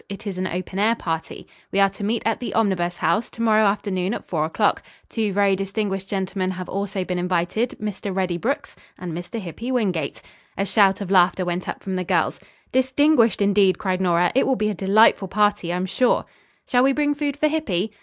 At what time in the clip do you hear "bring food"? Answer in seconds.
16.93-17.37